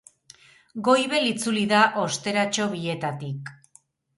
[0.87, 3.57] Goibel itzuli da osteratxo bietatik.